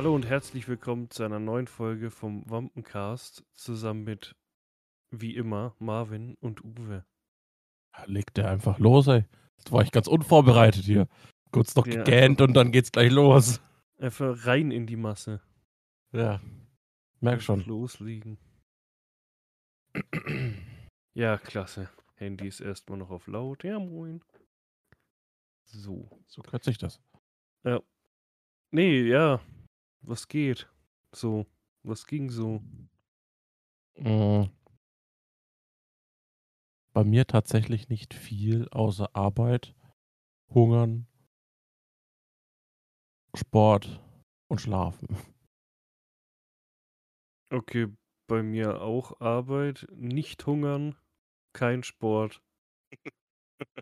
[0.00, 4.34] Hallo und herzlich willkommen zu einer neuen Folge vom Wampencast zusammen mit,
[5.10, 7.04] wie immer, Marvin und Uwe.
[8.06, 9.26] Legt der einfach los, ey.
[9.58, 11.06] Jetzt war ich ganz unvorbereitet hier.
[11.50, 13.60] Kurz noch Ja, gegähnt und dann geht's gleich los.
[13.98, 15.42] Einfach rein in die Masse.
[16.12, 16.40] Ja,
[17.20, 17.62] merk schon.
[17.66, 18.38] Loslegen.
[21.12, 21.90] Ja, klasse.
[22.14, 23.64] Handy ist erstmal noch auf laut.
[23.64, 24.24] Ja, moin.
[25.66, 26.08] So.
[26.26, 27.02] So kürze ich das.
[28.70, 29.42] Nee, ja.
[30.02, 30.68] Was geht?
[31.12, 31.46] So.
[31.82, 32.62] Was ging so?
[33.96, 34.50] Mm.
[36.92, 39.74] Bei mir tatsächlich nicht viel außer Arbeit,
[40.52, 41.06] Hungern,
[43.34, 44.00] Sport
[44.48, 45.16] und Schlafen.
[47.52, 47.88] Okay,
[48.28, 50.96] bei mir auch Arbeit, nicht hungern,
[51.52, 52.42] kein Sport,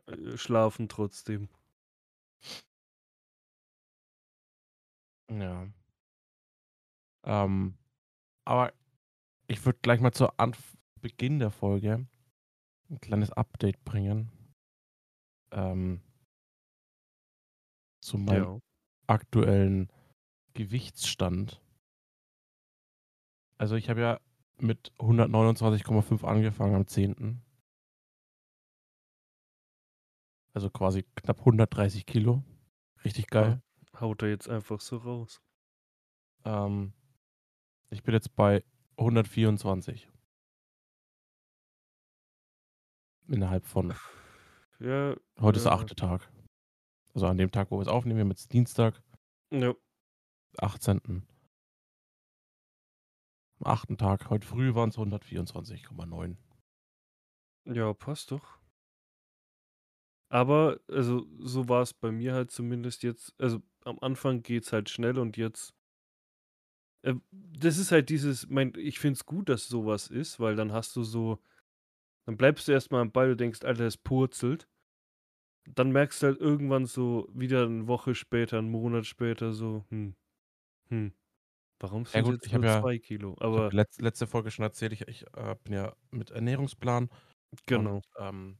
[0.07, 1.49] äh, schlafen trotzdem.
[5.29, 5.69] Ja.
[7.25, 7.77] Ähm,
[8.45, 8.73] aber
[9.47, 12.07] ich würde gleich mal zu Anf Beginn der Folge
[12.91, 14.31] ein kleines Update bringen.
[15.53, 16.01] Ähm,
[18.01, 18.61] zu meinem Ja.
[19.07, 19.93] aktuellen
[20.55, 21.63] Gewichtsstand.
[23.59, 24.21] Also ich habe ja
[24.61, 27.43] mit 129,5 angefangen am 10.
[30.55, 32.43] Also quasi knapp 130 Kilo.
[33.05, 33.63] Richtig geil.
[34.01, 35.41] Haut er jetzt einfach so raus.
[36.45, 36.93] Ähm,
[37.91, 38.65] ich bin jetzt bei
[38.97, 40.09] 124.
[43.29, 43.95] Innerhalb von,
[44.81, 45.79] Ja, heute ist der Ja.
[45.79, 46.31] achte Tag.
[47.15, 49.03] Also an dem Tag, wo wir es aufnehmen, wir haben jetzt Dienstag,
[49.51, 49.75] ja.
[50.59, 51.01] 18.
[53.61, 56.37] Am achten Tag, heute früh waren es 124,9.
[57.67, 58.59] Ja, passt doch.
[60.31, 63.35] Aber, also, so war es bei mir halt zumindest jetzt.
[63.39, 65.75] Also, am Anfang geht's halt schnell und jetzt.
[67.09, 70.97] Äh, das ist halt dieses, mein, ich find's gut, dass sowas ist, weil dann hast
[70.97, 71.41] du so.
[72.27, 74.69] Dann bleibst du erstmal am Ball und denkst, Alter, es purzelt.
[75.75, 80.15] Dann merkst du halt irgendwann so, wieder eine Woche später, einen Monat später, so, hm,
[80.91, 81.13] hm,
[81.81, 83.37] warum sind gut, jetzt nur ja- zwei Kilo?
[83.41, 87.11] Aber, letz, letzte Folge schon erzählt, ich, ich äh, bin ja mit Ernährungsplan.
[87.67, 87.97] genau.
[87.97, 88.59] Und, ähm,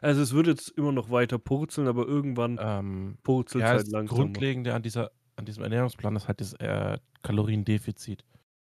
[0.00, 3.90] Also, es wird jetzt immer noch weiter purzeln, aber irgendwann ähm, purzelt ja, halt das
[3.90, 4.16] langsam.
[4.16, 8.24] Grundlegende an, dieser, an diesem Ernährungsplan ist halt das äh, Kaloriendefizit.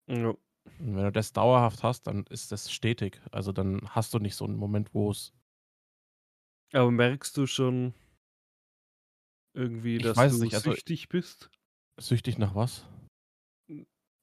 [0.08, 0.30] Ja.
[0.80, 3.22] Und wenn du das dauerhaft hast, dann ist das stetig.
[3.32, 5.34] Also dann hast du nicht so einen Moment, wo es.
[6.74, 7.94] Aber merkst du schon
[9.54, 11.50] irgendwie, dass du nicht, also- süchtig bist?
[11.98, 12.88] Süchtig nach was?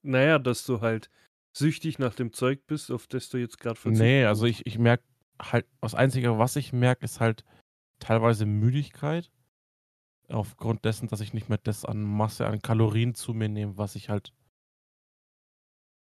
[0.05, 1.11] Naja, dass du halt
[1.57, 4.03] süchtig nach dem Zeug bist, auf das du jetzt gerade verzichtest.
[4.03, 5.05] Nee, also ich, ich merke
[5.41, 7.45] halt, das Einzige, was ich merke, ist halt
[7.99, 9.31] teilweise Müdigkeit.
[10.33, 13.97] Aufgrund dessen, dass ich nicht mehr das an Masse an Kalorien zu mir nehme, was
[13.97, 14.33] ich halt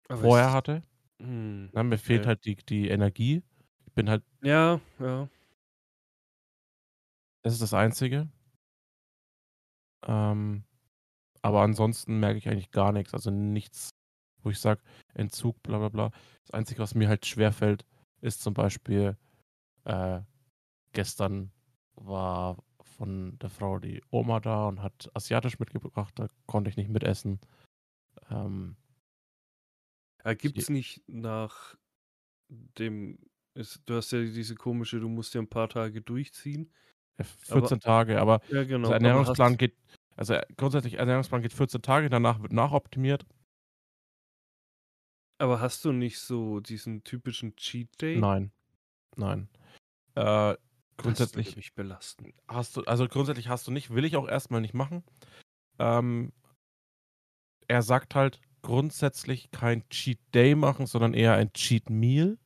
[0.10, 0.84] Aber vorher es- hatte.
[1.20, 1.70] Hm.
[1.74, 2.28] Na, mir fehlt Okay.
[2.28, 3.44] halt die, die Energie.
[3.86, 5.28] Ich bin halt, Ja, ja.
[7.44, 8.30] das ist das Einzige.
[10.08, 10.64] Ähm,
[11.42, 13.14] aber ansonsten merke ich eigentlich gar nichts.
[13.14, 13.92] Also nichts,
[14.44, 14.82] wo ich sage,
[15.14, 16.12] Entzug, bla bla bla.
[16.44, 17.86] Das Einzige, was mir halt schwerfällt,
[18.22, 19.18] ist zum Beispiel,
[19.86, 20.22] äh,
[20.94, 21.52] gestern
[21.96, 22.64] war
[23.02, 27.40] von der Frau die Oma da und hat asiatisch mitgebracht, da konnte ich nicht mitessen.
[28.30, 28.76] Ähm,
[30.24, 31.76] Äh, Gibt's nicht nach
[32.50, 33.18] dem,
[33.56, 36.72] ist, du hast ja diese komische, du musst ja ein paar Tage durchziehen.
[37.18, 38.90] ja, 14 Tage, aber Ja, genau.
[38.90, 39.76] der aber Ernährungsplan geht,
[40.16, 43.26] also äh, grundsätzlich Ernährungsplan geht 14 Tage, danach wird nachoptimiert.
[45.40, 48.18] aber hast du nicht so diesen typischen Cheat Day?
[48.20, 48.52] Nein,
[49.16, 49.50] nein.
[50.16, 50.56] Äh,
[51.02, 52.34] grundsätzlich mich belasten.
[52.48, 55.04] hast du, also grundsätzlich hast du nicht, will ich auch erstmal nicht machen.
[55.80, 56.32] Ähm,
[57.68, 62.38] er sagt halt grundsätzlich kein Cheat Day machen, sondern eher ein Cheat Meal.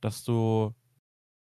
[0.00, 0.74] Dass du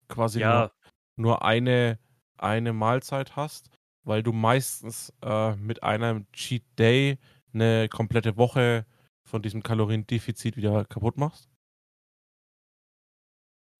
[0.07, 0.71] quasi Ja,
[1.15, 1.99] nur, nur eine,
[2.37, 3.69] eine Mahlzeit hast,
[4.03, 7.17] weil du meistens äh, mit einem Cheat Day
[7.53, 8.85] eine komplette Woche
[9.23, 11.50] von diesem Kaloriendefizit wieder kaputt machst.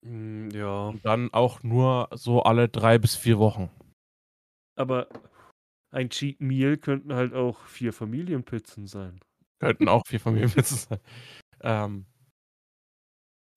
[0.04, 0.94] Hm, ja.
[0.94, 3.70] Und dann auch nur so alle drei bis vier Wochen.
[4.76, 5.08] Aber
[5.90, 9.20] ein Cheat Meal könnten halt auch vier Familienpizzen sein.
[9.60, 10.98] Könnten auch vier Familienpizzen sein.
[11.62, 12.06] Ähm,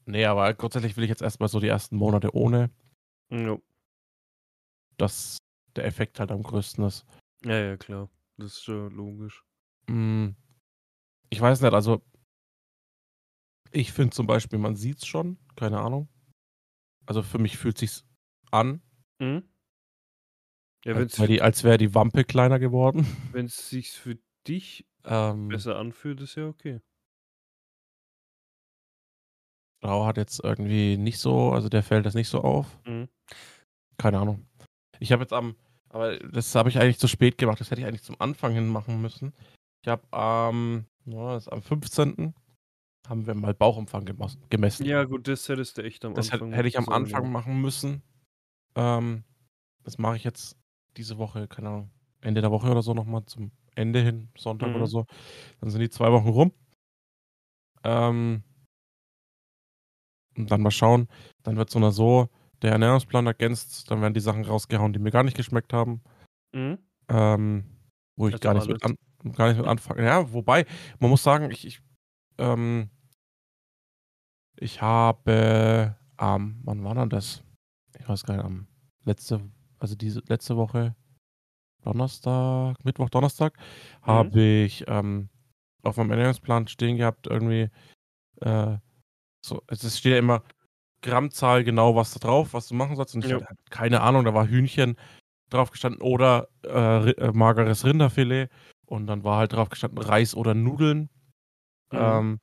[0.06, 2.70] nee, aber grundsätzlich will ich jetzt erstmal so die ersten Monate ohne,
[3.30, 3.60] Ja,
[4.98, 5.38] dass
[5.76, 7.06] der Effekt halt am größten ist.
[7.46, 8.10] ja, ja klar.
[8.38, 9.46] Das ist schon logisch.
[9.90, 10.36] Mm,
[11.30, 12.04] ich weiß nicht, also
[13.72, 16.08] ich finde zum Beispiel, man sieht es schon, keine Ahnung.
[17.06, 18.06] Also für mich fühlt sich's
[18.52, 18.82] an,
[19.22, 19.44] Hm?
[20.86, 23.06] Ja, wenn als wäre die, als wär die Wampe kleiner geworden.
[23.34, 24.18] es sich für
[24.48, 26.82] dich Ähm, besser anfühlt, ist ja okay.
[29.84, 32.80] Rau hat jetzt irgendwie nicht so, also der fällt das nicht so auf.
[32.86, 33.08] Mhm.
[33.98, 34.46] Keine Ahnung.
[35.00, 35.56] Ich habe jetzt am,
[35.90, 37.60] aber das habe ich eigentlich zu spät gemacht.
[37.60, 39.34] Das hätte ich eigentlich zum Anfang hin machen müssen.
[39.84, 42.34] Ich habe am, ja, das ist am 15.
[43.10, 44.86] haben wir mal Bauchumfang gemessen.
[44.86, 47.62] Ja, gut, das hättest du echt am das hätte, Anfang hätte ich am Anfang machen
[47.62, 48.02] müssen.
[48.76, 49.24] Ähm,
[49.84, 50.58] das mache ich jetzt
[50.98, 51.92] diese Woche, keine Ahnung,
[52.22, 54.76] Ende der Woche oder so nochmal zum Ende hin, Sonntag Mhm.
[54.76, 55.06] oder so.
[55.60, 56.52] Dann sind die zwei Wochen rum.
[57.84, 58.44] Ähm,
[60.38, 61.08] und dann mal schauen.
[61.44, 62.30] Dann wird so oder so
[62.62, 63.90] der Ernährungsplan ergänzt.
[63.92, 66.02] Dann werden die Sachen rausgehauen, die mir gar nicht geschmeckt haben.
[66.54, 66.80] Mhm.
[67.10, 67.66] Ähm,
[68.18, 68.96] wo ich Also gar nicht, mit an,
[69.34, 70.04] gar nicht mit anfangen.
[70.04, 70.66] Ja, wobei,
[71.00, 71.82] man muss sagen, ich, ich,
[72.38, 72.90] ähm,
[74.58, 77.44] ich habe am, wann war denn das?
[78.00, 78.68] Ich weiß gar nicht, am
[79.04, 79.42] letzte,
[79.80, 80.96] also diese letzte Woche,
[81.84, 83.58] Donnerstag, Mittwoch, Donnerstag,
[84.02, 85.30] habe ich ähm,
[85.84, 87.70] auf meinem Ernährungsplan stehen gehabt, irgendwie,
[88.42, 88.78] äh,
[89.46, 90.44] so, es steht ja immer
[91.02, 93.16] Grammzahl genau, was da drauf, was du machen sollst.
[93.16, 93.38] Und ich Ja.
[93.38, 94.98] hatte keine Ahnung, da war Hühnchen
[95.50, 98.50] drauf gestanden oder äh, äh, mageres Rinderfilet.
[98.88, 101.10] Und dann war halt drauf gestanden Reis oder Nudeln.
[101.92, 101.98] Mhm.
[102.00, 102.40] Ähm,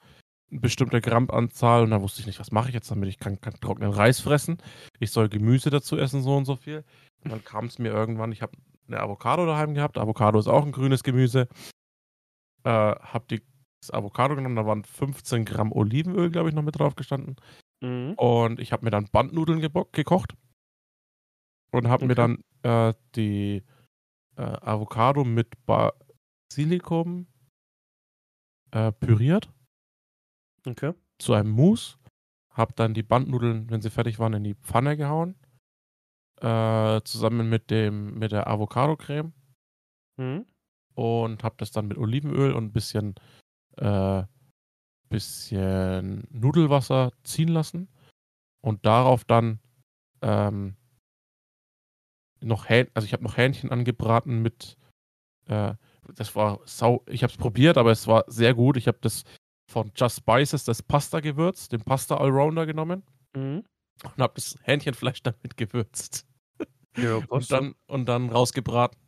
[0.53, 1.83] eine bestimmte Grammanzahl.
[1.83, 3.09] Und dann wusste ich nicht, was mache ich jetzt damit?
[3.09, 4.59] Ich kann keinen trockenen Reis fressen.
[5.01, 6.85] Ich soll Gemüse dazu essen, so und so viel.
[7.25, 8.53] Und dann kam es mir irgendwann, ich habe
[8.87, 9.99] eine Avocado daheim gehabt.
[9.99, 11.49] Avocado ist auch ein grünes Gemüse.
[12.65, 13.43] Äh, habe die
[13.83, 17.35] das Avocado genommen, da waren 15 Gramm Olivenöl, glaube ich, noch mit drauf gestanden.
[17.83, 18.15] Mhm.
[18.15, 20.35] Und ich habe mir dann Bandnudeln gekocht
[21.73, 22.39] und habe mir Okay.
[22.63, 23.65] dann äh, die
[24.37, 27.27] äh, Avocado mit Basilikum
[28.71, 29.51] äh, püriert
[30.67, 30.95] Okay.
[31.19, 31.99] zu einem Mousse.
[32.51, 35.37] Habe dann die Bandnudeln, wenn sie fertig waren, in die Pfanne gehauen.
[36.41, 39.33] Äh, zusammen mit, dem, mit der Avocado-Creme.
[40.17, 40.47] Mhm.
[40.95, 43.15] Und habe das dann mit Olivenöl und ein bisschen,
[43.79, 44.25] äh,
[45.09, 47.89] bisschen Nudelwasser ziehen lassen.
[48.61, 49.61] Und darauf dann
[50.21, 50.77] ähm,
[52.41, 54.77] noch Hähn also ich habe noch Hähnchen angebraten mit,
[55.47, 55.75] äh,
[56.15, 58.77] das war sau, ich habe es probiert, aber es war sehr gut.
[58.77, 59.25] Ich habe das
[59.73, 63.03] von Just Spices, das Pasta-Gewürz, den Pasta Allrounder genommen
[63.35, 63.65] Mhm.
[64.05, 66.27] und habe das Hähnchenfleisch damit gewürzt
[66.97, 67.51] Ja, und passt.
[67.51, 68.99] dann, und dann rausgebraten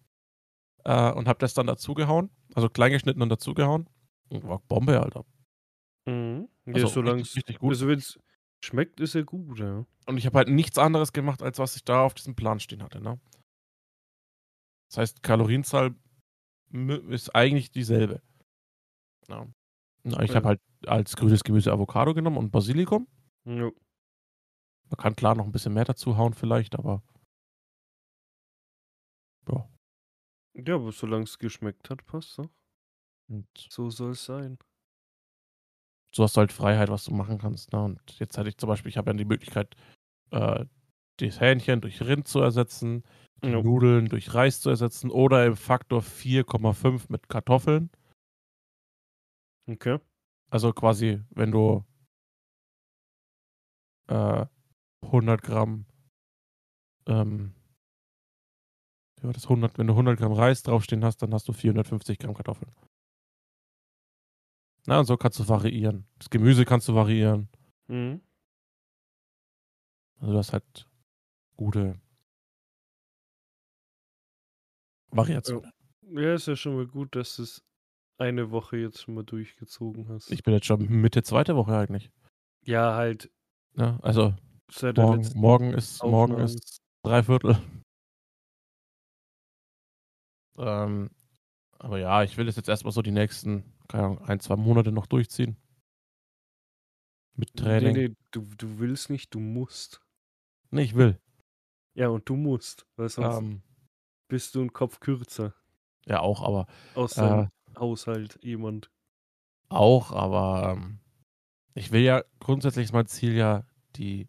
[0.84, 3.88] äh, und habe das dann dazugehauen, also klein geschnitten und dazugehauen.
[4.31, 5.25] War Bombe, Alter.
[6.06, 6.49] Mhm.
[6.67, 7.70] Ja, Also solange richtig, richtig gut.
[7.70, 8.19] Also wenn es
[8.64, 9.84] schmeckt, ist er gut, ja.
[10.06, 12.82] Und ich habe halt nichts anderes gemacht, als was ich da auf diesem Plan stehen
[12.82, 13.00] hatte.
[13.00, 13.20] Ne?
[14.90, 15.94] Das heißt, Kalorienzahl
[17.10, 18.22] ist eigentlich dieselbe.
[19.28, 19.46] Ja.
[20.04, 23.06] Na, ich habe halt als grünes Gemüse Avocado genommen und Basilikum.
[23.44, 23.70] Ja.
[24.88, 27.02] Man kann klar noch ein bisschen mehr dazu hauen vielleicht, aber
[29.48, 29.68] ja.
[30.54, 32.50] Ja, aber solange es geschmeckt hat, passt doch.
[33.28, 34.58] Und So soll es sein.
[36.14, 37.72] so hast du halt Freiheit, was du machen kannst.
[37.72, 37.82] Ne?
[37.82, 39.74] Und jetzt hatte ich zum Beispiel, ich habe ja die Möglichkeit,
[40.32, 40.66] äh,
[41.18, 43.04] das Hähnchen durch Rind zu ersetzen,
[43.42, 43.62] Ja.
[43.62, 47.90] Nudeln durch Reis zu ersetzen oder im Faktor 4,5 mit Kartoffeln.
[49.66, 49.99] Okay.
[50.50, 51.84] Also quasi, wenn du
[54.08, 54.46] äh,
[55.02, 55.87] 100 Gramm,
[57.06, 57.55] ähm,
[59.22, 62.34] war das 100, wenn du 100 Gramm Reis draufstehen hast, dann hast du 450 Gramm
[62.34, 62.74] Kartoffeln.
[64.86, 66.06] Na, und so kannst du variieren.
[66.19, 67.48] Das Gemüse kannst du variieren.
[67.88, 68.20] Mhm.
[70.20, 70.86] Also du hast halt
[71.56, 72.00] gute
[75.10, 75.70] Variationen.
[76.03, 77.65] Ja, ist ja schon mal gut, dass es
[78.18, 80.30] eine Woche jetzt schon mal durchgezogen hast.
[80.30, 82.10] Ich bin jetzt schon Mitte zweite Woche eigentlich.
[82.64, 83.30] ja, halt
[83.76, 84.34] Ja, also
[84.96, 86.44] morgen, morgen ist morgen Aufnahme.
[86.44, 87.58] ist drei Viertel.
[90.56, 91.10] Ähm,
[91.78, 94.92] aber ja, ich will das jetzt erstmal so die nächsten, keine Ahnung, ein, zwei Monate
[94.92, 95.56] noch durchziehen.
[97.36, 97.92] Mit Training.
[97.94, 100.00] Nee, nee, du, du willst nicht, du musst.
[100.70, 101.18] Nee, ich will.
[101.94, 103.62] Ja, und du musst, weil sonst Ähm,
[104.28, 105.54] bist du ein Kopf kürzer.
[106.06, 107.46] ja, auch, aber Aus äh,
[107.78, 108.90] Haushalt jemand.
[109.69, 110.98] auch, aber ähm,
[111.74, 113.64] ich will ja grundsätzlich ist mein Ziel ja
[113.96, 114.28] die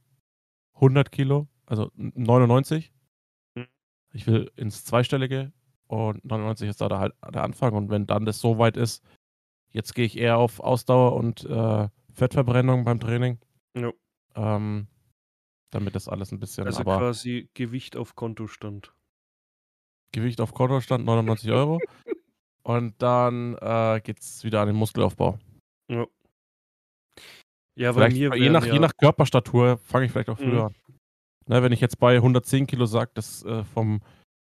[0.76, 2.92] 100 Kilo, also 99.
[3.56, 3.68] Mhm.
[4.14, 5.54] Ich will ins Zweistellige
[5.88, 7.74] und 99 ist da der, halt der Anfang.
[7.74, 9.04] Und wenn dann das so weit ist,
[9.70, 13.40] jetzt gehe ich eher auf Ausdauer und äh, Fettverbrennung beim Training.
[13.76, 13.92] Ja.
[14.36, 14.88] Ähm,
[15.72, 18.94] damit das alles ein bisschen, Also quasi Gewicht auf Kontostand.
[20.12, 21.80] Gewicht auf Kontostand 99 Euro.
[22.66, 25.38] Und dann äh, geht es wieder an den Muskelaufbau.
[25.90, 26.06] Ja.
[27.78, 30.44] Ja, bei Vielleicht, mir je, nach, ja, je nach Körperstatur fange ich vielleicht auch Mhm.
[30.44, 30.76] früher an.
[31.48, 34.02] Ne, wenn ich jetzt bei 110 Kilo sage, das äh, vom,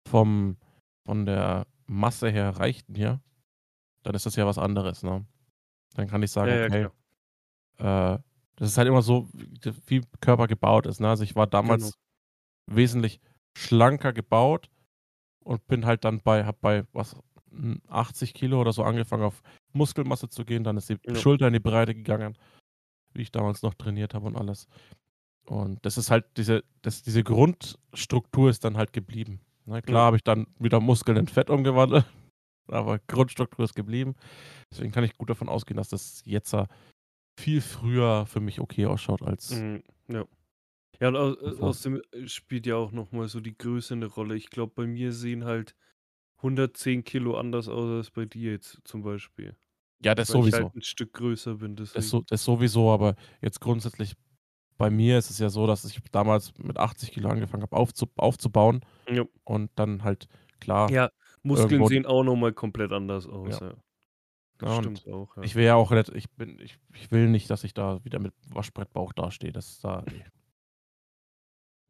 [0.07, 0.57] vom,
[1.05, 3.21] von der Masse her reicht mir,
[4.03, 5.25] dann ist das ja was anderes, ne?
[5.95, 8.19] Dann kann ich sagen, Ja, ja, okay, äh,
[8.55, 9.27] das ist halt immer so,
[9.85, 11.09] wie Körper gebaut ist, ne?
[11.09, 11.61] Also, ich war Genau.
[11.61, 11.93] damals
[12.65, 13.19] wesentlich
[13.55, 14.69] schlanker gebaut
[15.43, 17.15] und bin halt dann bei habe bei was,
[17.87, 19.41] 80 Kilo oder so angefangen, auf
[19.73, 20.63] Muskelmasse zu gehen.
[20.63, 21.23] Dann ist die Ja.
[21.23, 22.37] Schulter in die Breite gegangen,
[23.13, 24.67] wie ich damals noch trainiert habe und alles.
[25.47, 29.81] Und das ist halt diese das diese Grundstruktur ist dann halt geblieben, ne?
[29.83, 30.07] Klar Ja.
[30.07, 32.05] habe ich dann wieder Muskeln in Fett umgewandelt,
[32.67, 34.15] aber Grundstruktur ist geblieben.
[34.71, 36.67] Deswegen kann ich gut davon ausgehen, dass das jetzer
[37.39, 40.25] viel früher für mich okay ausschaut als Mhm, ja.
[41.01, 44.35] Ja, und äh, außerdem, äh, spielt ja auch noch mal so die Größe 'ne Rolle.
[44.37, 45.75] Ich glaube, bei mir sehen halt
[46.41, 49.57] 110 Kilo anders aus als bei dir jetzt zum Beispiel.
[50.01, 50.71] Ja, das Weil ich sowieso.
[50.71, 52.09] halt 'n Stück größer bin, Das deswegen.
[52.09, 54.13] so das sowieso, aber jetzt grundsätzlich
[54.77, 58.07] bei mir ist es ja so, dass ich damals mit 80 Kilo angefangen habe aufzu
[58.17, 59.29] aufzubauen Ja.
[59.45, 60.27] und dann halt
[60.61, 61.11] klar Ja,
[61.43, 63.59] Muskeln sehen auch noch mal komplett anders aus, Ja.
[63.59, 63.75] ja.
[64.59, 65.49] Das Ja, stimmt auch, ja.
[65.49, 68.19] ich will ja auch nicht ich bin ich ich will nicht, dass ich da wieder
[68.19, 69.53] mit Waschbrettbauch dastehe.
[69.53, 70.25] Das ist da ne.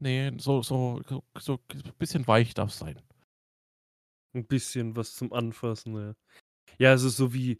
[0.01, 1.59] Ne, so so so so
[1.97, 3.01] bisschen weich darf's sein.
[4.35, 6.13] 'N bisschen was zum Anfassen, ja.
[6.79, 7.59] Ja, ist so wie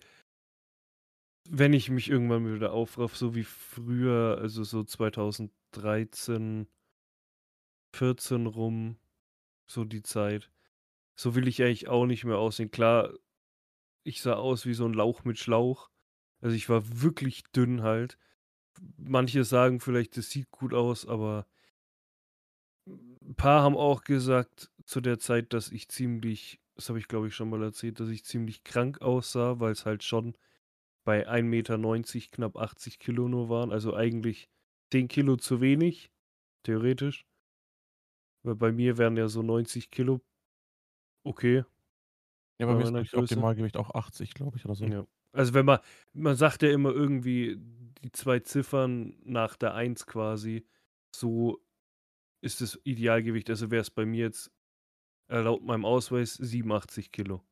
[1.48, 6.68] wenn ich mich irgendwann wieder aufraffe, so wie früher, also so 2013
[7.96, 8.98] 14 rum,
[9.68, 10.52] so die Zeit.
[11.18, 12.72] So will ich eigentlich auch nicht mehr aussehen.
[12.72, 13.14] Klar,
[14.06, 15.90] ich sah aus wie so 'n Lauch mit Schlauch.
[16.42, 18.18] Also, ich war wirklich dünn halt.
[18.98, 21.48] Manche sagen vielleicht, das sieht gut aus, aber
[23.30, 27.28] 'n paar haben auch gesagt zu der Zeit, dass ich ziemlich das habe ich, glaube
[27.28, 30.38] ich, schon mal erzählt, dass ich ziemlich krank aussah, weil's halt schon
[31.06, 34.50] bei 1,90 m knapp 80 Kilo nur waren, also eigentlich
[34.92, 36.12] 10 Kilo zu wenig,
[36.64, 37.24] theoretisch.
[38.46, 40.22] Weil bei mir wären ja so 90 Kilo
[41.26, 41.64] okay
[42.60, 43.14] Ja, bei bei mir ist, Größe.
[43.16, 44.92] Optimalgewicht auch 80, glaube ich, oder so.
[44.92, 45.06] Ja.
[45.32, 45.80] Also, wenn man
[46.14, 50.66] man sagt ja immer irgendwie die 2 Ziffern nach der 1 quasi,
[51.16, 51.60] so
[52.42, 53.50] ist das Idealgewicht.
[53.50, 54.52] Also, wär's bei mir jetzt,
[55.30, 57.44] äh, laut meinem Ausweis 87 Kilo.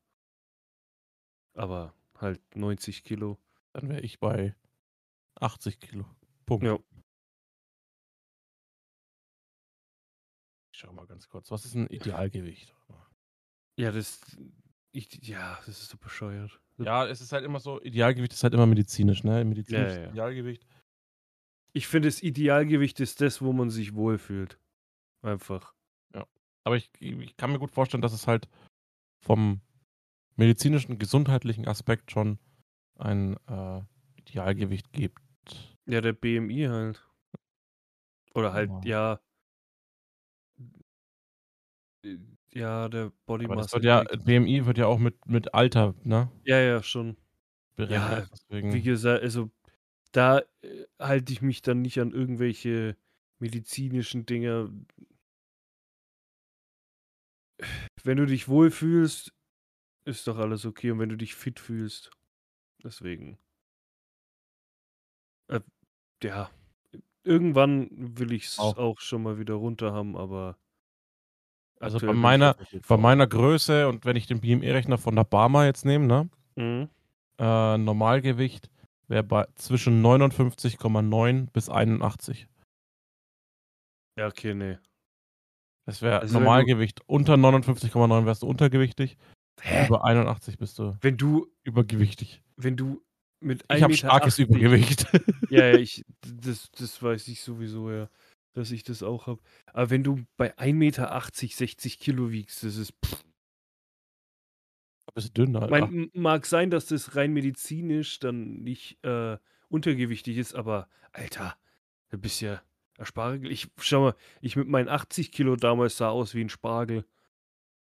[1.56, 3.38] Aber halt 90 Kilo.
[3.74, 4.56] Dann wäre ich bei
[5.36, 6.06] 80 Kilo.
[6.46, 6.66] Punkt.
[6.66, 6.78] Ja.
[10.74, 11.50] Ich schaue mal ganz kurz.
[11.52, 12.74] Was ist 'n Idealgewicht?
[13.80, 14.22] Ja, das
[14.92, 16.60] ich ja, das ist so bescheuert.
[16.78, 19.40] Ja, es ist halt immer so Idealgewicht ist halt immer medizinisch, ne?
[19.40, 20.10] Ja, Medizinisches ja, ja.
[20.10, 20.66] Idealgewicht.
[21.74, 24.60] Ich finde, das Idealgewicht ist das, wo man sich wohlfühlt.
[25.24, 25.74] Einfach.
[26.14, 26.26] Ja.
[26.64, 28.48] Aber ich ich kann mir gut vorstellen, dass es halt
[29.22, 29.62] vom
[30.38, 32.40] medizinischen, gesundheitlichen Aspekt schon
[32.98, 33.82] ein, äh,
[34.18, 35.22] Idealgewicht gibt.
[35.86, 37.08] Ja, der BMI halt.
[38.36, 38.82] Oder halt, Genau.
[38.84, 39.20] ja
[42.04, 42.18] äh,
[42.54, 44.24] ja, der Body Aber das Mass wird ja Index.
[44.26, 46.30] BMI wird ja auch mit mit Alter, ne?
[46.46, 47.18] Ja, ja, schon.
[47.76, 49.52] Berechnet, Ja, wie gesagt, also
[50.14, 52.98] da, äh, halte ich mich dann nicht an irgendwelche
[53.40, 54.70] medizinischen Dinger.
[58.04, 59.34] Wenn du dich wohlfühlst,
[60.06, 62.12] ist doch alles okay und wenn du dich fit fühlst.
[62.84, 63.38] Deswegen.
[65.50, 65.62] Äh,
[66.24, 66.50] ja,
[67.24, 68.78] irgendwann will ich's Auch.
[68.78, 70.58] auch schon mal wieder runter haben, aber
[71.80, 72.56] Also, bei ich meiner
[72.88, 76.30] bei meiner Größe und wenn ich den BMI-Rechner von der Barmer jetzt nehme, ne?
[76.56, 76.90] Mhm.
[77.40, 78.70] Äh, Normalgewicht
[79.08, 82.48] wäre bei zwischen 59,9 bis 81.
[84.18, 84.80] Ja, okay, ne.
[85.88, 87.02] Das wäre Also, wenn du Normalgewicht.
[87.08, 89.18] Unter 59,9 wärst du untergewichtig.
[89.62, 89.88] Hä?
[89.88, 92.44] Über 81 bist du Wenn du übergewichtig.
[92.58, 93.02] wenn du
[93.40, 95.08] mit Ich habe 1,80 starkes m Übergewicht.
[95.50, 98.10] Ja, ja, ich das das weiß ich sowieso, ja,
[98.54, 99.42] dass ich das auch habe.
[99.74, 105.70] Aber wenn du bei 1,80 m 60 Kilo wiegst, das ist Du bist dünn, Alter.
[105.70, 109.38] Mein mag sein, dass das rein medizinisch dann nicht, äh,
[109.70, 111.56] untergewichtig ist, aber Alter,
[112.10, 112.62] du bist ja
[113.06, 113.52] Spargel.
[113.52, 117.06] Ich schau mal, ich mit meinen 80 Kilo damals sah aus wie 'n Spargel.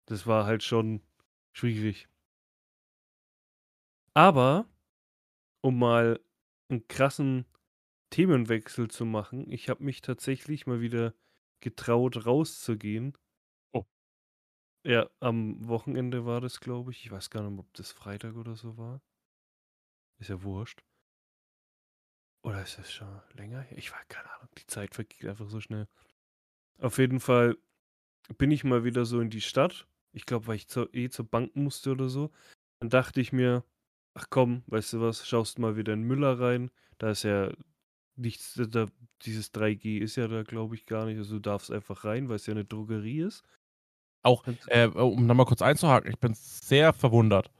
[0.07, 1.01] Das war halt schon
[1.53, 2.07] schwierig.
[4.15, 4.65] Aber,
[5.61, 6.19] um mal
[6.71, 7.45] 'n krassen
[8.11, 11.13] Themenwechsel zu machen, ich habe mich tatsächlich mal wieder
[11.61, 13.13] getraut, rauszugehen.
[13.73, 13.85] Oh.
[14.85, 17.05] Ja, am Wochenende war das, glaube ich.
[17.05, 19.01] Ich weiß gar nicht ob das Freitag oder so war.
[20.21, 20.81] Ist ja wurscht.
[22.47, 23.65] Oder ist das schon länger?
[23.75, 24.47] Ich weiß keine Ahnung.
[24.57, 25.85] Die Zeit vergeht einfach so schnell.
[26.81, 27.57] Auf jeden Fall
[28.37, 29.87] bin ich mal wieder so in die Stadt.
[30.13, 32.31] Ich glaube, weil ich zur eh zur Bank musste oder so.
[32.81, 33.65] Dann dachte ich mir:
[34.15, 37.51] „Ach komm, weißt du was, schaust mal wieder in Müller rein.“ Da ist ja
[38.17, 38.87] nichts da
[39.23, 41.17] dieses 3G ist ja da, glaube ich, gar nicht.
[41.19, 43.43] Also, du darfst einfach rein, weil's ja 'ne Drogerie ist.
[44.23, 47.51] Auch, äh, um noch mal kurz einzuhaken, ich bin sehr verwundert.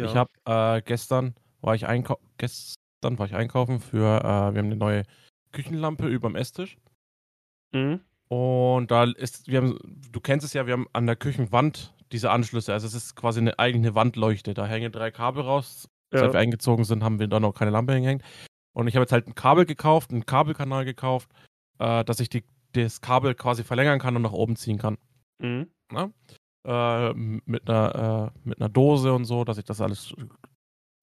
[0.00, 0.16] Ich Ja.
[0.16, 2.18] habe äh, gestern war ich einkau
[3.02, 5.02] gestern war ich einkaufen für äh, wir haben eine neue
[5.50, 6.76] Küchenlampe überm Esstisch
[7.74, 8.02] Mhm.
[8.30, 9.78] und da ist wir haben
[10.10, 12.72] du kennst es ja, wir haben an der Küchenwand diese Anschlüsse.
[12.72, 14.54] Also, es ist quasi 'ne eigentlich 'ne Wandleuchte.
[14.54, 15.88] Da hängen 3 Kabel raus.
[16.14, 16.32] Seit Ja.
[16.32, 18.22] wir eingezogen sind, haben wir da noch keine Lampe hingehängt.
[18.74, 21.30] Und ich habe jetzt halt 'n Kabel gekauft 'n Kabelkanal gekauft,
[21.78, 22.44] äh, dass ich die
[22.74, 24.98] das Kabel quasi verlängern kann und nach oben ziehen kann,
[25.40, 25.72] Mhm.
[26.64, 30.14] Äh, mit 'ner äh, mit 'ner Dose und so, dass sich das alles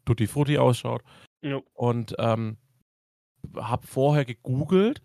[0.05, 1.03] tutti frutti ausschaut.
[1.43, 1.61] Ja.
[1.73, 2.57] Und, ähm,
[3.55, 5.01] habe vorher gegoogelt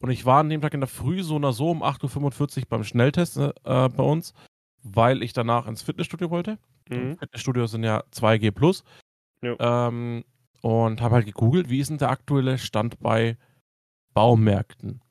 [0.00, 2.84] und ich war an dem Tag in der Früh so oder so um 8:45 beim
[2.84, 4.34] Schnelltest, äh, bei uns,
[4.82, 6.58] weil ich danach ins Fitnessstudio wollte.
[6.90, 7.18] Mhm.
[7.18, 8.84] Fitnessstudios sind ja 2G+.
[9.42, 9.88] Ja.
[9.88, 10.24] Ähm,
[10.62, 13.38] und habe halt gegoogelt, wie ist denn der aktuelle Stand bei
[14.14, 15.02] Baumärkten?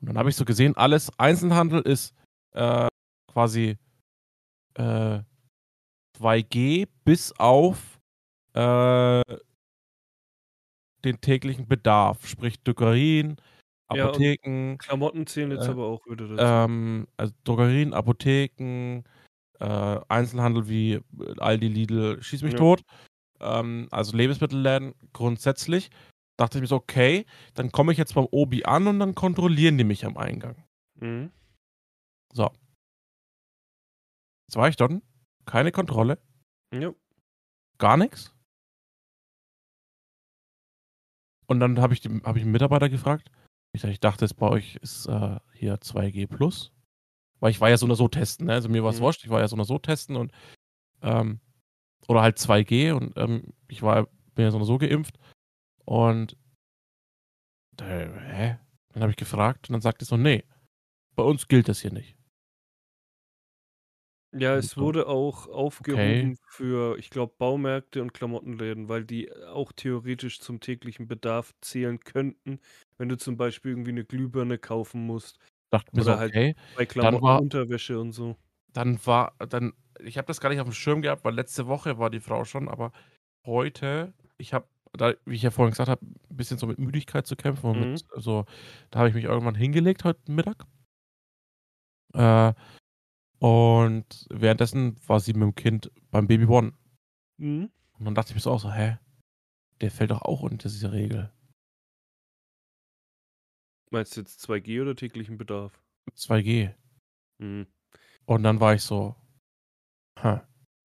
[0.00, 2.14] Und dann habe ich so gesehen, alles Einzelhandel ist,
[2.52, 2.88] äh,
[3.32, 3.78] quasi,
[4.76, 5.20] äh,
[6.18, 8.00] 2G bis auf,
[8.54, 9.22] äh
[11.06, 13.36] den täglichen Bedarf, sprich Drogerien,
[13.92, 16.60] Ja, Apotheken, Klamotten zählen jetzt äh, aber auch wieder dazu.
[16.64, 19.04] ähm, also Drogerien, Apotheken,
[19.60, 21.00] äh, Einzelhandel wie
[21.38, 22.56] Aldi, Lidl, schieß mich Ja.
[22.56, 22.82] tot.
[23.40, 25.90] Ähm, also Lebensmittelläden grundsätzlich.
[26.38, 29.78] Dachte ich mir so: „Okay, dann komme ich jetzt beim Obi an und dann kontrollieren
[29.78, 30.64] die mich am Eingang.“
[31.00, 31.30] Mhm.
[32.34, 32.52] So.
[34.48, 34.92] Jetzt war ich dort,
[35.44, 36.18] keine Kontrolle.
[36.72, 36.94] Ja.
[37.78, 38.35] Gar nix.
[41.48, 43.30] Und dann habe ich den habe ich 'n Mitarbeiter gefragt.
[43.72, 46.72] Ich „Ich dachte, es bei euch ist, äh, hier 2G+.“
[47.40, 48.54] Weil ich war ja so oder so testen, ne?
[48.54, 49.02] Also, mir war's Mhm.
[49.02, 49.24] wurscht.
[49.24, 50.32] Ich war ja so oder so testen und,
[51.02, 51.40] ähm
[52.08, 55.18] oder halt 2G und, ähm, ich war bin ja so oder so geimpft.
[55.86, 56.36] Und
[57.80, 58.56] äh, hä?
[58.92, 60.44] Dann habe ich gefragt und dann sagt er so: „Ne,
[61.16, 62.15] bei uns gilt das hier nicht.“
[64.34, 65.46] Ja, Und es so wurde auch
[65.80, 66.28] okay.
[66.28, 72.00] aufgehoben für, ich glaube, Baumärkte und Klamottenläden, weil die auch theoretisch zum täglichen Bedarf zählen
[72.00, 72.58] könnten,
[72.98, 75.38] wenn du zum Beispiel irgendwie 'ne Glühbirne kaufen musst
[75.72, 78.36] Dachte mir so: oder halt „Okay.“ bei Dann Klamotten war Unterwäsche und so.
[78.72, 82.10] dann war dann ich habe das gar nicht aufm Schirm gehabt, weil letzte Woche war
[82.10, 82.92] die Frau schon, aber
[83.46, 87.26] heute ich habe da wie ich ja vorhin gesagt habe, 'n bisschen so mit Müdigkeit
[87.26, 88.06] zu kämpfen und Mhm.
[88.14, 88.44] mit so
[88.90, 90.66] da habe ich mich irgendwann hingelegt heute Mittag.
[92.14, 92.52] Äh,
[93.38, 96.72] und währenddessen war sie mit'm Kind beim Baby One.
[97.38, 97.68] Mhm.
[97.98, 98.98] Und dann dachte ich mir so auch so: „Hä?
[99.80, 101.32] Der fällt doch auch unter diese Regel.“
[103.92, 105.80] Meinst du jetzt 2G oder täglichen Bedarf?
[106.14, 106.70] 2G.
[107.40, 107.66] Mhm.
[108.26, 109.14] Und dann war ich so:
[110.20, 110.40] „Hä?“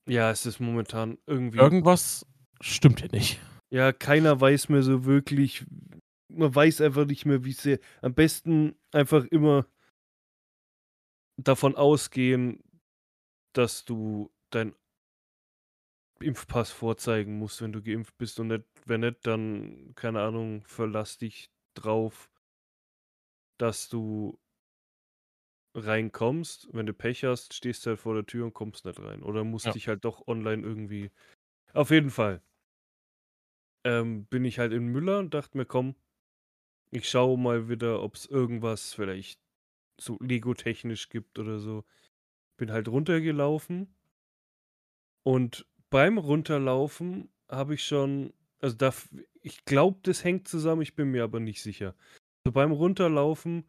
[0.07, 2.25] Ja, es ist momentan irgendwie Irgendwas
[2.61, 3.39] stimmt hier nicht.
[3.73, 5.65] Ja, keiner weiß mehr so wirklich
[6.27, 9.65] man weiß einfach nicht mehr, wie sehr am besten einfach immer
[11.43, 12.63] davon ausgehen,
[13.53, 14.75] dass du deinen
[16.21, 21.17] Impfpass vorzeigen musst, wenn du geimpft bist und nicht wenn nicht, dann, keine Ahnung, verlass
[21.17, 22.29] dich drauf
[23.59, 24.37] dass du
[25.75, 26.69] reinkommst.
[26.73, 29.43] Wenn du Pech hast, stehst du halt vor der Tür und kommst nicht rein oder
[29.43, 29.75] musst Ja.
[29.75, 31.11] dich halt doch online irgendwie
[31.73, 32.43] auf jeden Fall
[33.85, 35.95] ähm, bin ich halt in Müller und dachte mir: „Komm,
[36.91, 39.41] ich schaue mal wieder, ob's irgendwas vielleicht
[39.99, 41.83] so Lego-technisch gibt oder so.“
[42.57, 43.95] Bin halt runtergelaufen
[45.23, 48.93] und beim Runterlaufen habe ich schon also, da
[49.41, 51.95] ich glaube, das hängt zusammen, ich bin mir aber nicht sicher.
[52.45, 53.67] So beim Runterlaufen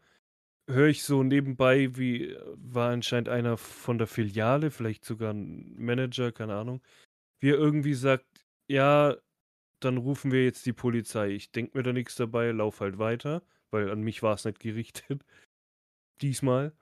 [0.69, 6.33] höre ich so nebenbei, wie war anscheinend einer von der Filiale, vielleicht sogar 'n Manager,
[6.33, 6.83] keine Ahnung,
[7.41, 8.27] wie er irgendwie sagt:
[8.69, 9.17] „Ja,
[9.81, 13.43] dann rufen wir jetzt die Polizei.“ Ich denke mir da nix dabei, laufe halt weiter,
[13.73, 15.25] weil an mich war's nicht gerichtet
[16.21, 16.73] diesmal.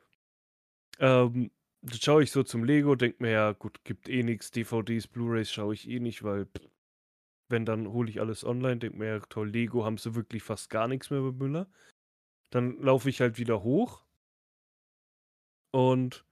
[0.99, 1.51] Ähm,
[1.83, 5.51] dann schaue ich so zum Lego, denke mir: „Ja gut, gibt eh nix, DVDs, Blu-rays
[5.53, 6.47] schaue ich eh nicht, weil
[7.51, 10.71] wenn, dann hole ich alles online.“ Denke mir: „Ja toll, Lego haben sie wirklich fast
[10.71, 11.69] gar nix mehr bei Müller.“
[12.51, 14.05] Dann laufe ich halt wieder hoch
[15.73, 16.25] und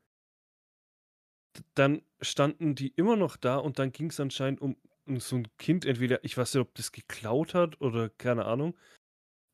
[1.74, 4.76] dann standen die immer noch da und dann ging's anscheinend um
[5.18, 8.76] so 'n Kind, entweder ich weiß nicht, ob das geklaut hat oder keine Ahnung.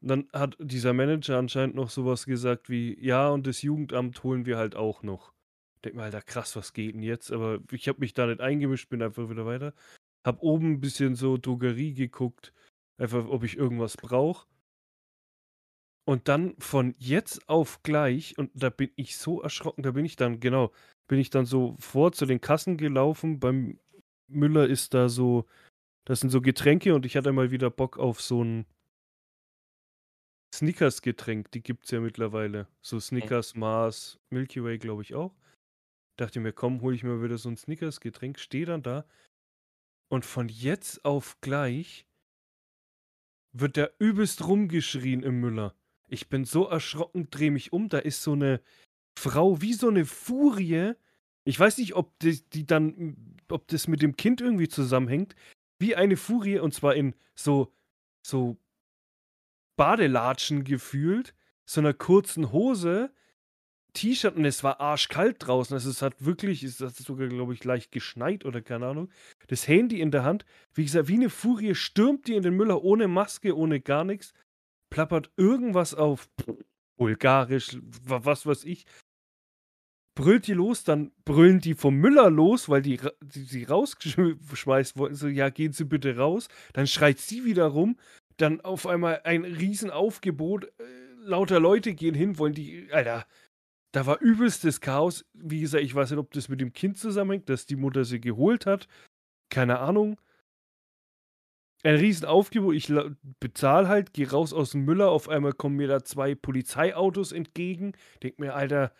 [0.06, 4.44] Dann hat dieser Manager anscheinend noch so was gesagt wie: „Ja, und das Jugendamt holen
[4.44, 5.32] wir halt auch noch.“
[5.84, 8.90] Denke mir: „Alter krass, was geht 'n jetzt?“ Aber ich habe mich da nicht eingemischt,
[8.90, 9.72] bin einfach wieder weiter.
[10.26, 12.52] Habe oben 'n bisschen so Drogerie geguckt,
[12.98, 14.46] einfach ob ich irgendwas brauche.
[16.08, 20.16] Und dann von jetzt auf gleich und da bin ich so erschrocken, da bin ich
[20.16, 20.70] dann genau,
[21.08, 23.40] bin ich dann so vor zu den Kassen gelaufen.
[23.40, 23.78] Beim
[24.28, 25.46] Müller ist da so
[26.06, 28.66] das sind so Getränke und ich hatte mal wieder Bock auf so 'n
[30.54, 32.68] Snickers-Getränk, die gibt's ja mittlerweile.
[32.80, 33.00] So.
[33.00, 35.34] Snickers, Mars, Milky Way, glaube ich auch.
[36.16, 39.04] Dachte mir: „Komm, hole ich mir wieder so 'n Snickers-Getränk.“ Stehe dann da
[40.08, 42.06] Und von jetzt auf gleich
[43.52, 45.74] wird der übelst rumgeschrien im Müller.
[46.08, 48.60] Ich bin so erschrocken, dreh mich um, da ist so eine
[49.18, 50.92] Frau wie so eine Furie.
[51.44, 55.34] Ich weiß nicht, ob die, die dann, ob das mit dem Kind irgendwie zusammenhängt.
[55.80, 57.72] Wie eine Furie und zwar in so,
[58.26, 58.56] so
[59.76, 61.34] Badelatschen gefühlt,
[61.66, 63.12] so einer kurzen Hose,
[63.94, 65.74] T-Shirt und es war arschkalt draußen.
[65.74, 69.10] Also es hat wirklich, es hat sogar, glaube ich, leicht geschneit oder keine Ahnung.
[69.46, 72.82] Das Handy in der Hand, wie gesagt, wie eine Furie stürmt die in den Müller
[72.82, 74.34] ohne Maske, ohne gar nichts,
[74.90, 76.28] plappert irgendwas auf
[76.96, 78.84] Bulgarisch, was weiß ich.
[80.16, 85.16] Brüllt die los, dann brüllen die vom Müller los, weil die, die sie rausgeschmeißt wollten.
[85.16, 86.46] So, ja, gehen Sie bitte raus.
[86.72, 87.98] Dann schreit sie wieder rum.
[88.36, 90.64] Dann auf einmal ein Riesenaufgebot.
[90.64, 90.70] Äh,
[91.18, 92.88] lauter Leute gehen hin, wollen die.
[92.92, 93.26] Alter,
[93.92, 95.24] da war übelstes Chaos.
[95.32, 98.20] Wie gesagt, ich weiß nicht, ob das mit dem Kind zusammenhängt, dass die Mutter sie
[98.20, 98.88] geholt hat.
[99.50, 100.20] Keine Ahnung.
[101.84, 102.74] Ein Riesenaufgebot.
[102.74, 102.92] Ich
[103.40, 105.10] bezahle halt, gehe raus aus dem Müller.
[105.10, 107.92] Auf einmal kommen mir da zwei Polizeiautos entgegen.
[108.22, 108.92] Denk mir, Alter,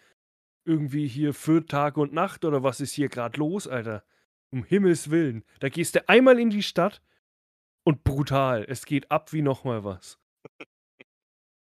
[0.64, 4.04] irgendwie hier für Tag und Nacht oder was ist hier gerade los, Alter?
[4.50, 5.44] Um Himmels Willen.
[5.60, 7.02] Da gehst du einmal in die Stadt
[7.84, 8.64] und brutal.
[8.68, 10.18] Es geht ab wie nochmal was.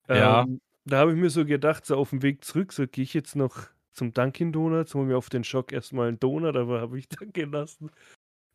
[0.07, 0.43] Ja.
[0.43, 3.15] Ähm, da habe ich mir so gedacht, so auf dem Weg zurück, so gehe ich
[3.15, 6.99] jetzt noch zum Dunkin' Donuts, hole mir auf den Schock erstmal einen Donut, aber habe
[6.99, 7.91] ich dann gelassen.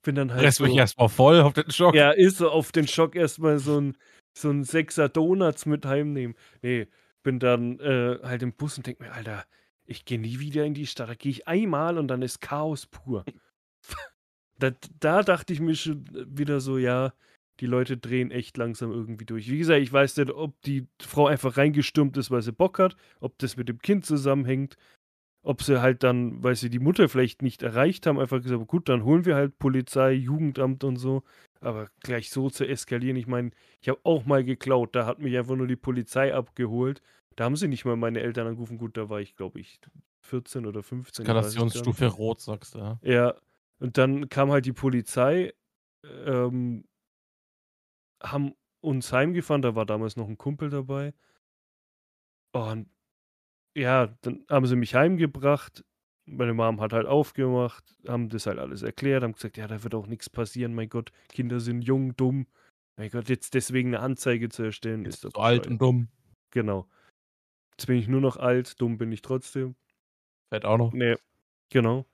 [0.04, 0.44] Bin dann halt.
[0.44, 1.96] Rest so, mich erstmal voll auf den Schock.
[1.96, 3.98] Ja, ist so auf den Schock erstmal so ein,
[4.38, 6.36] so ein Sechser Donuts mit heimnehmen.
[6.62, 6.88] Nee,
[7.24, 9.46] bin dann äh, halt im Bus und denke mir, Alter,
[9.86, 11.10] ich gehe nie wieder in die Stadt.
[11.10, 13.26] Da gehe ich einmal und dann ist Chaos pur.
[14.60, 17.14] da, da dachte ich mir schon wieder so, ja,
[17.60, 19.50] die Leute drehen echt langsam irgendwie durch.
[19.50, 22.96] Wie gesagt, ich weiß nicht, ob die Frau einfach reingestürmt ist, weil sie Bock hat,
[23.20, 24.78] ob das mit dem Kind zusammenhängt,
[25.44, 28.90] ob sie halt dann, weil sie die Mutter vielleicht nicht erreicht haben, einfach gesagt, gut,
[28.90, 31.24] dann holen wir halt Polizei, Jugendamt und so.
[31.62, 35.38] Aber gleich so zu eskalieren, ich meine, ich habe auch mal geklaut, da hat mich
[35.38, 37.02] einfach nur die Polizei abgeholt.
[37.36, 38.78] Da haben sie nicht mal meine Eltern angerufen.
[38.78, 39.80] Gut, da war ich, glaube ich,
[40.22, 41.24] 14 oder 15.
[41.24, 43.00] Eskalationsstufe Rot, sagst du, ja.
[43.02, 43.36] Ja,
[43.80, 45.54] und dann kam halt die Polizei,
[46.26, 46.84] ähm,
[48.22, 51.14] haben uns heimgefahren, da war damals noch ein Kumpel dabei.
[52.52, 52.90] Und
[53.76, 55.84] ja, dann haben sie mich heimgebracht.
[56.26, 59.96] Meine Mom hat halt aufgemacht, haben das halt alles erklärt, haben gesagt, ja, da wird
[59.96, 62.48] auch nichts passieren, mein Gott, Kinder sind jung, dumm.
[62.98, 66.10] Mein Gott, jetzt deswegen eine Anzeige zu erstellen, Ist ist doch so alt und dumm.
[66.52, 66.88] Genau.
[67.72, 69.76] Jetzt bin ich nur noch alt, dumm bin ich trotzdem.
[70.50, 70.92] Fährt auch noch.
[70.92, 71.16] Nee,
[71.70, 72.06] genau.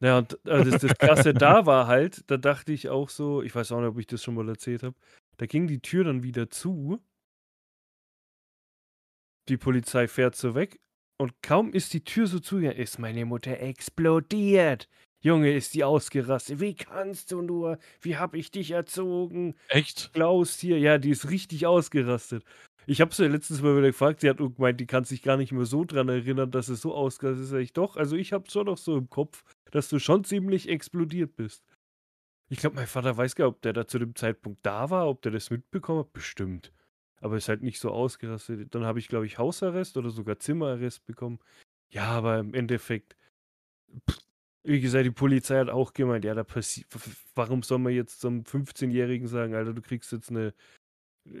[0.00, 3.54] Ja, und also das, das Krasse da war halt, da dachte ich auch so, ich
[3.54, 4.96] weiß auch nicht, ob ich das schon mal erzählt habe,
[5.38, 7.00] da ging die Tür dann wieder zu.
[9.48, 10.80] Die Polizei fährt so weg
[11.18, 14.88] und kaum ist die Tür so zugegangen, ist meine Mutter explodiert.
[15.20, 16.60] Junge, ist die ausgerastet.
[16.60, 17.78] Wie kannst du nur?
[18.00, 19.54] Wie hab ich dich erzogen?
[19.68, 20.12] Echt?
[20.12, 22.44] Klaus hier, ja, die ist richtig ausgerastet.
[22.86, 25.50] Ich habe sie letztens mal wieder gefragt, sie hat gemeint, die kann sich gar nicht
[25.50, 27.52] mehr so dran erinnern, dass es so ausgerastet ist.
[27.52, 31.34] Ich doch, also ich habe schon noch so im Kopf, dass du schon ziemlich explodiert
[31.34, 31.64] bist.
[32.48, 35.08] Ich glaube, mein Vater weiß gar nicht, ob der da zu dem Zeitpunkt da war,
[35.08, 36.12] ob der das mitbekommen hat.
[36.12, 36.72] Bestimmt.
[37.20, 38.74] Aber ist halt nicht so ausgerastet.
[38.74, 41.40] Dann habe ich, glaube ich, Hausarrest oder sogar Zimmerarrest bekommen.
[41.88, 43.16] Ja, aber im Endeffekt,
[44.08, 44.20] pff,
[44.64, 46.86] wie gesagt, die Polizei hat auch gemeint, ja, da passiert,
[47.34, 50.52] warum soll man jetzt zum 15-Jährigen sagen, Alter, du kriegst jetzt eine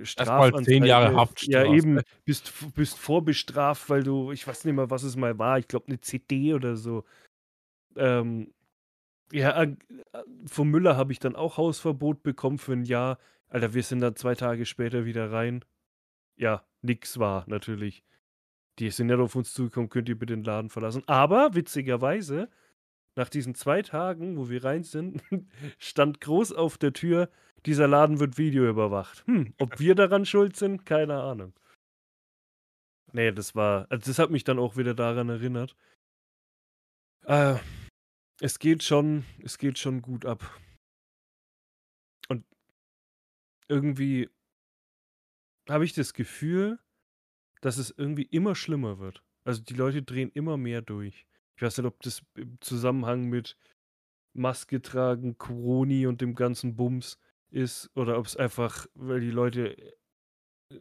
[0.02, 1.16] Erstmal zehn Jahre Strafanzeige.
[1.16, 1.66] Haftstrafe.
[1.66, 5.58] Ja, eben, bist, bist vorbestraft, weil du, ich weiß nicht mehr, was es mal war,
[5.58, 7.04] ich glaube eine CD oder so.
[7.96, 8.52] Ähm,
[9.32, 9.76] ja, äh,
[10.46, 13.18] vom Müller habe ich dann auch Hausverbot bekommen für ein Jahr.
[13.48, 15.64] Alter, wir sind dann zwei Tage später wieder rein.
[16.36, 18.04] Ja, nix war natürlich.
[18.78, 21.02] Die sind ja auf uns zugekommen, könnt ihr bitte den Laden verlassen.
[21.06, 22.50] Aber witzigerweise,
[23.14, 25.22] nach diesen zwei Tagen, wo wir rein sind,
[25.78, 27.30] stand groß auf der Tür,
[27.64, 29.26] dieser Laden wird videoüberwacht.
[29.26, 31.54] Hm, ob wir daran schuld sind, keine Ahnung.
[33.12, 35.74] Nee, das war, also das hat mich dann auch wieder daran erinnert.
[37.24, 37.56] Äh,
[38.40, 40.58] es geht schon, es geht schon gut ab.
[42.28, 42.44] Und
[43.68, 44.28] irgendwie
[45.68, 46.78] habe ich das Gefühl,
[47.60, 49.22] dass es irgendwie immer schlimmer wird.
[49.44, 51.26] Also die Leute drehen immer mehr durch.
[51.56, 53.56] Ich weiß nicht, ob das im Zusammenhang mit
[54.34, 57.18] Maske tragen, Coroni und dem ganzen Bums
[57.50, 60.80] ist oder ob es einfach, weil die Leute äh,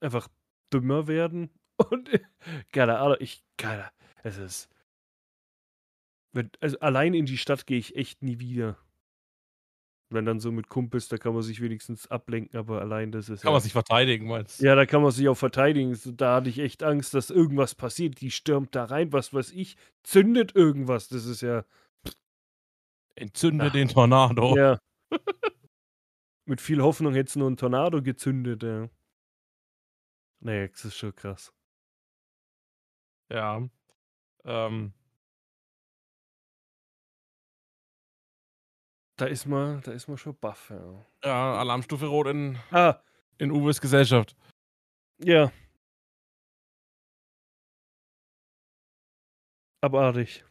[0.00, 0.28] einfach
[0.72, 1.50] dümmer werden
[1.90, 2.08] und
[2.72, 4.70] keine Ahnung, ich keine Ahnung, es ist
[6.32, 8.78] wenn, also allein in die Stadt gehe ich echt nie wieder.
[10.12, 13.42] Wenn dann so mit Kumpels, da kann man sich wenigstens ablenken, aber allein das ist
[13.42, 14.64] Kann ja, man sich verteidigen, meinst du?
[14.66, 15.96] ja, da kann man sich auch verteidigen.
[16.16, 18.20] Da hatte ich echt Angst, dass irgendwas passiert.
[18.20, 21.08] Die stürmt da rein, was weiß ich, zündet irgendwas.
[21.08, 21.64] Das ist ja,
[23.14, 23.72] Entzünde Ach.
[23.72, 24.56] den Tornado.
[24.56, 24.78] ja,
[26.46, 28.88] Mit viel Hoffnung hätte es nur ein Tornado gezündet, ja.
[30.40, 31.52] Nee, das ist schon krass.
[33.30, 33.68] Ja.
[34.44, 34.92] Ähm,
[39.20, 41.04] Da ist man, da ist man schon baff, ja.
[41.22, 43.02] ja, Alarmstufe Rot in, Ah,
[43.36, 44.34] in Uwes Gesellschaft.
[45.22, 45.52] ja.
[49.82, 50.42] Abartig.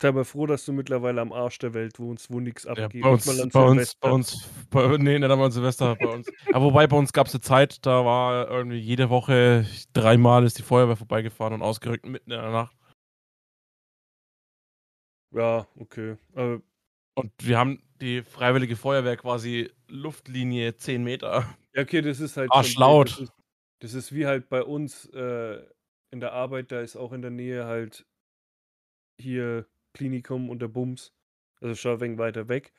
[0.00, 3.02] Sei mal froh, dass du mittlerweile am Arsch der Welt wohnst, wo nichts Ja, abgeht.
[3.02, 3.98] bei Nicht uns, bei uns, Silvester.
[4.00, 6.28] bei uns, bei, nee, nicht einmal an Silvester, bei uns.
[6.54, 10.58] Ja, wobei bei uns gab es eine Zeit, da war irgendwie jede Woche dreimal ist
[10.58, 12.76] die Feuerwehr vorbeigefahren und ausgerückt mitten in der Nacht.
[15.32, 16.16] Ja, okay.
[16.34, 16.62] Aber
[17.18, 21.56] Und wir haben die Freiwillige Feuerwehr quasi Luftlinie 10 Meter.
[21.74, 22.50] Ja, okay, das ist halt.
[22.52, 23.10] Arschlaut.
[23.10, 23.32] Das ist,
[23.80, 25.64] das ist wie halt bei uns äh,
[26.10, 28.06] in der Arbeit, da ist auch in der Nähe halt
[29.20, 31.12] hier Klinikum und der Bums.
[31.60, 32.72] Also schon ein wenig weiter weg.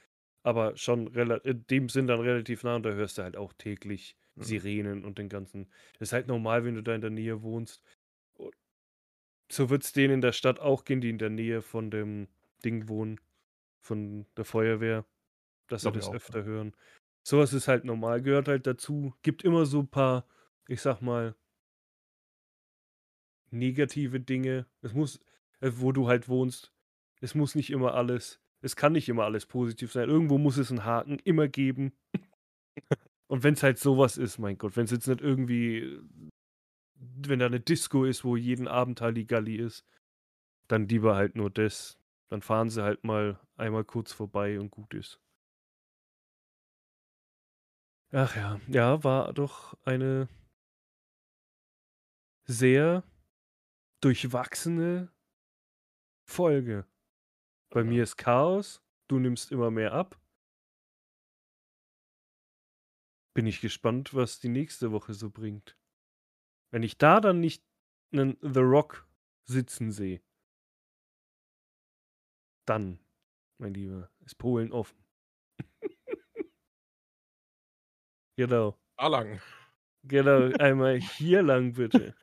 [0.44, 4.16] Aber schon in dem Sinn dann relativ nah und da hörst du halt auch täglich
[4.40, 4.44] Mhm.
[4.44, 5.68] Sirenen und den ganzen.
[5.98, 7.84] Das ist halt normal, wenn du da in der Nähe wohnst.
[9.52, 12.28] So wird es denen in der Stadt auch gehen, die in der Nähe von dem
[12.64, 13.20] Ding wohnen,
[13.80, 15.06] von der Feuerwehr,
[15.68, 16.18] dass sie das auch, ja.
[16.18, 16.76] öfter hören.
[17.24, 19.14] Sowas ist halt normal, gehört halt dazu.
[19.22, 20.26] Gibt immer so ein paar,
[20.68, 21.36] ich sag mal,
[23.52, 24.66] negative Dinge.
[24.82, 25.20] Es muss,
[25.60, 26.74] äh, wo du halt wohnst,
[27.22, 30.10] es muss nicht immer alles, es kann nicht immer alles positiv sein.
[30.10, 31.94] Irgendwo muss es einen Haken immer geben.
[33.28, 36.00] Und wenn es halt sowas ist, mein Gott, wenn es jetzt nicht irgendwie,
[36.96, 39.86] wenn da eine Disco ist, wo jeden Abend Halligalli ist,
[40.68, 41.99] dann lieber halt nur das.
[42.30, 45.20] Dann fahren sie halt mal einmal kurz vorbei und gut ist.
[48.12, 50.28] Ach ja, ja, war doch eine
[52.48, 53.04] sehr
[54.02, 55.12] durchwachsene
[56.28, 56.88] Folge.
[57.72, 60.20] Bei mir ist Chaos, du nimmst immer mehr ab.
[63.36, 65.78] Bin ich gespannt, was die nächste Woche so bringt.
[66.72, 67.64] Wenn ich da dann nicht
[68.12, 69.08] einen The Rock
[69.46, 70.22] sitzen sehe,
[72.70, 73.00] dann,
[73.58, 74.98] mein Lieber, ist Polen offen.
[78.38, 78.78] genau.
[78.96, 79.42] Alang.
[80.04, 82.16] Genau, einmal hier lang bitte.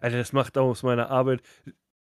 [0.00, 1.42] Alter, das macht auch aus meiner Arbeit.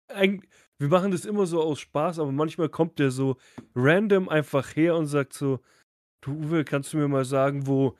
[0.08, 3.36] Wir machen das immer so aus Spaß, aber manchmal kommt der so
[3.74, 5.60] random einfach her und sagt so:
[6.20, 7.96] Du Uwe, kannst du mir mal sagen, wo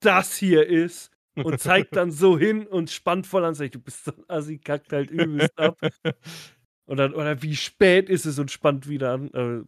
[0.00, 1.12] das hier ist?
[1.36, 3.70] Und zeigt dann so hin und spannt voll an sich.
[3.70, 5.78] Du bist so ein Assi, kackt halt übelst ab.
[6.98, 9.32] Dann, oder wie spät ist es und spannt wieder an.
[9.32, 9.64] Äh,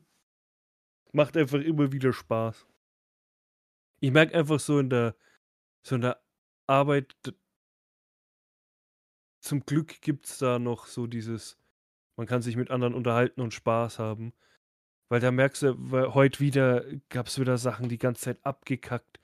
[1.13, 2.67] macht einfach immer wieder Spaß.
[4.01, 5.15] Ich merke einfach so in der,
[5.87, 6.21] so in der
[6.67, 7.15] Arbeit,
[9.41, 11.59] zum Glück gibt es da noch so dieses,
[12.17, 14.33] man kann sich mit anderen unterhalten und Spaß haben.
[15.09, 19.21] Weil da merkst du, weil heute wieder gab es wieder Sachen die ganze Zeit abgekackt.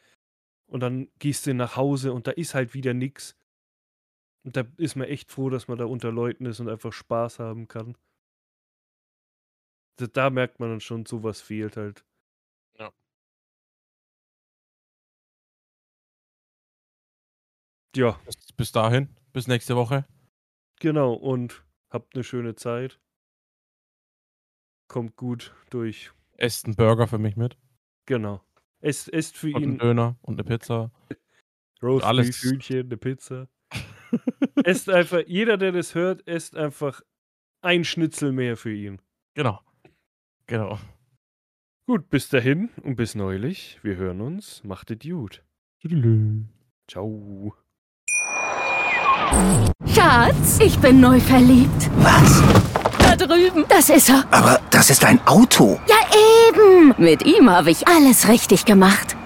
[0.67, 3.38] Und dann gehst du nach Hause und da ist halt wieder nix.
[4.49, 7.39] Und da ist man echt froh, dass man da unter Leuten ist und einfach Spaß
[7.39, 7.99] haben kann.
[9.97, 12.07] Da, da merkt man dann schon, sowas fehlt halt.
[12.79, 12.91] Ja.
[17.95, 20.07] Ja, Bis, bis dahin, bis nächste Woche.
[20.81, 21.13] genau.
[21.13, 22.99] Und habt eine schöne Zeit.
[24.89, 26.11] Kommt gut durch.
[26.39, 27.59] Esst einen Burger für mich mit.
[28.07, 28.43] Genau.
[28.81, 30.91] Esst, esst für Und einen ihn Döner und eine Pizza.
[31.83, 32.43] Roast alles.
[32.43, 33.51] Hühnchen, eine Pizza.
[34.65, 37.03] Esst einfach, jeder, der das hört, esst einfach
[37.63, 39.01] ein Schnitzel mehr für ihn.
[39.35, 39.61] Genau.
[40.47, 40.79] Genau.
[41.87, 43.79] Gut, bis dahin und bis neulich.
[43.83, 44.63] Wir hören uns.
[44.65, 45.43] Macht es gut.
[45.81, 46.45] Tüdelü.
[46.87, 47.55] Ciao.
[49.87, 51.91] Schatz, ich bin neu verliebt.
[51.99, 52.43] Was?
[52.99, 53.65] Da drüben.
[53.69, 54.25] Das ist er.
[54.31, 55.79] Aber das ist ein Auto.
[55.87, 55.97] Ja,
[56.49, 56.95] eben.
[56.99, 59.18] Mit ihm habe ich alles richtig gemacht.